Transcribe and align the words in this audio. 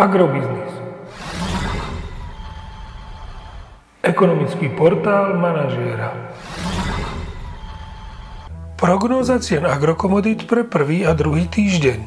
Agrobiznis. 0.00 0.72
Ekonomický 4.00 4.72
portál 4.72 5.36
manažéra. 5.36 6.16
Prognóza 8.80 9.36
cien 9.44 9.68
agrokomodít 9.68 10.48
pre 10.48 10.64
prvý 10.64 11.04
a 11.04 11.12
druhý 11.12 11.44
týždeň. 11.52 12.00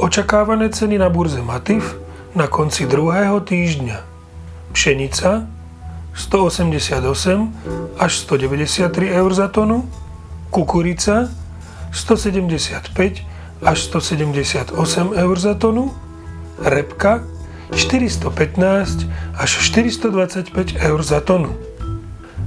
Očakávané 0.00 0.72
ceny 0.72 0.96
na 0.96 1.12
burze 1.12 1.44
Matif 1.44 2.00
na 2.32 2.48
konci 2.48 2.88
druhého 2.88 3.36
týždňa. 3.44 4.00
Pšenica 4.72 5.44
188 6.16 8.00
až 8.00 8.12
193 8.24 9.12
eur 9.12 9.30
za 9.36 9.52
tonu, 9.52 9.84
kukurica 10.48 11.28
175 11.92 12.88
až 13.60 13.78
178 13.92 14.72
eur 15.20 15.36
za 15.36 15.52
tonu, 15.52 16.05
repka 16.60 17.22
415 17.74 19.06
až 19.34 19.50
425 19.50 20.78
eur 20.78 21.00
za 21.02 21.20
tonu. 21.20 21.52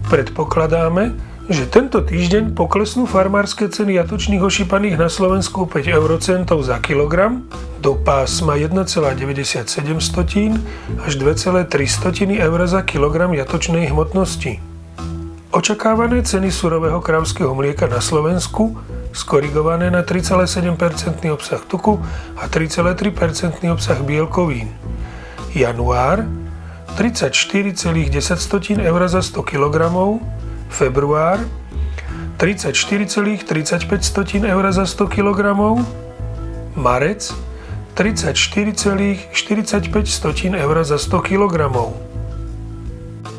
Predpokladáme, 0.10 1.14
že 1.50 1.66
tento 1.66 2.06
týždeň 2.06 2.54
poklesnú 2.54 3.10
farmárske 3.10 3.66
ceny 3.66 3.98
jatočných 3.98 4.42
ošípaných 4.42 5.02
na 5.02 5.10
Slovensku 5.10 5.66
5 5.66 5.90
eurocentov 5.90 6.62
za 6.62 6.78
kilogram 6.78 7.50
do 7.82 7.98
pásma 7.98 8.54
1,97 8.54 9.66
až 11.02 11.12
2,3 11.18 11.66
eur 12.38 12.60
za 12.70 12.82
kilogram 12.86 13.34
jatočnej 13.34 13.90
hmotnosti. 13.90 14.69
Očakávané 15.50 16.22
ceny 16.22 16.54
surového 16.54 17.02
kravského 17.02 17.50
mlieka 17.58 17.90
na 17.90 17.98
Slovensku 17.98 18.78
skorigované 19.18 19.90
na 19.90 20.06
3,7% 20.06 20.78
obsah 21.34 21.66
tuku 21.66 21.98
a 22.38 22.46
3,3% 22.46 23.58
obsah 23.74 23.98
bielkovín. 24.06 24.70
Január 25.50 26.22
34,10 26.94 28.14
eur 28.78 29.02
za 29.10 29.26
100 29.26 29.42
kg, 29.42 29.90
február 30.70 31.42
34,35 32.38 34.46
eur 34.46 34.64
za 34.70 34.86
100 34.86 35.10
kg, 35.10 35.42
marec 36.78 37.34
34,45 37.98 39.34
eur 40.54 40.76
za 40.86 40.98
100 40.98 41.22
kg. 41.26 41.58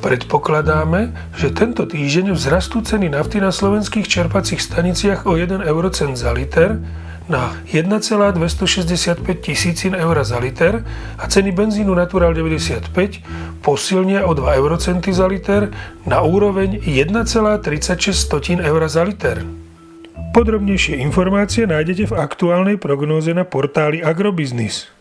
Predpokladáme, 0.00 1.12
že 1.36 1.52
tento 1.52 1.84
týždeň 1.84 2.32
vzrastú 2.32 2.80
ceny 2.80 3.12
nafty 3.12 3.36
na 3.36 3.52
slovenských 3.52 4.08
čerpacích 4.08 4.64
staniciach 4.64 5.28
o 5.28 5.36
1 5.36 5.60
eurocent 5.60 6.16
za 6.16 6.32
liter 6.32 6.80
na 7.28 7.52
1,265 7.68 9.22
tisícin 9.44 9.92
eur 9.94 10.16
za 10.24 10.40
liter 10.40 10.82
a 11.20 11.24
ceny 11.28 11.52
benzínu 11.52 11.94
Natural 11.94 12.32
95 12.34 12.90
posilnia 13.60 14.24
o 14.24 14.34
2 14.34 14.56
eurocenty 14.56 15.12
za 15.12 15.28
liter 15.28 15.68
na 16.08 16.24
úroveň 16.24 16.80
1,36 16.80 18.64
eur 18.64 18.82
za 18.88 19.02
liter. 19.04 19.44
Podrobnejšie 20.32 20.96
informácie 20.96 21.68
nájdete 21.68 22.08
v 22.08 22.14
aktuálnej 22.18 22.76
prognóze 22.80 23.36
na 23.36 23.44
portáli 23.44 24.00
Agrobiznis. 24.00 24.99